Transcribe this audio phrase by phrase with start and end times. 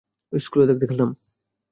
[0.33, 1.09] স্কুলে থাকতে খেলতাম।